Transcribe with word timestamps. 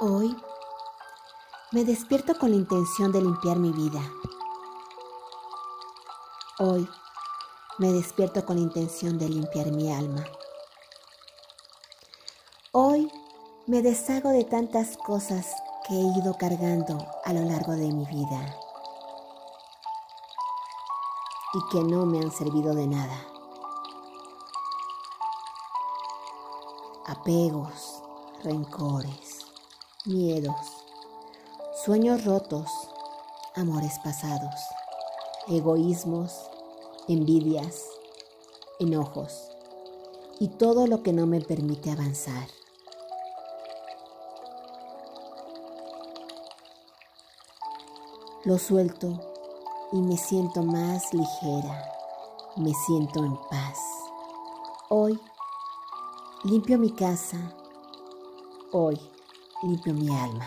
Hoy 0.00 0.36
me 1.72 1.84
despierto 1.84 2.38
con 2.38 2.50
la 2.50 2.56
intención 2.56 3.10
de 3.10 3.22
limpiar 3.22 3.58
mi 3.58 3.72
vida. 3.72 4.00
Hoy 6.58 6.88
me 7.78 7.92
despierto 7.92 8.44
con 8.44 8.56
la 8.56 8.62
intención 8.62 9.18
de 9.18 9.28
limpiar 9.28 9.72
mi 9.72 9.92
alma. 9.92 10.24
Hoy 12.70 13.10
me 13.66 13.82
deshago 13.82 14.30
de 14.30 14.44
tantas 14.44 14.96
cosas 14.96 15.46
que 15.88 15.94
he 15.94 16.18
ido 16.18 16.36
cargando 16.38 16.98
a 17.24 17.32
lo 17.32 17.42
largo 17.42 17.72
de 17.72 17.90
mi 17.92 18.04
vida 18.06 18.56
y 21.54 21.72
que 21.72 21.82
no 21.82 22.04
me 22.04 22.18
han 22.18 22.30
servido 22.30 22.74
de 22.74 22.86
nada. 22.86 23.33
Apegos, 27.06 28.02
rencores, 28.42 29.40
miedos, 30.06 30.56
sueños 31.84 32.24
rotos, 32.24 32.70
amores 33.54 33.98
pasados, 34.02 34.54
egoísmos, 35.48 36.32
envidias, 37.06 37.82
enojos 38.80 39.50
y 40.40 40.48
todo 40.48 40.86
lo 40.86 41.02
que 41.02 41.12
no 41.12 41.26
me 41.26 41.42
permite 41.42 41.90
avanzar. 41.90 42.48
Lo 48.44 48.56
suelto 48.56 49.20
y 49.92 49.98
me 49.98 50.16
siento 50.16 50.62
más 50.62 51.12
ligera, 51.12 51.92
me 52.56 52.72
siento 52.86 53.18
en 53.26 53.36
paz. 53.50 53.78
Hoy 54.88 55.20
limpio 56.44 56.78
mi 56.78 56.90
casa, 56.90 57.38
hoy 58.72 58.98
limpio 59.62 59.94
mi 59.94 60.08
alma. 60.14 60.46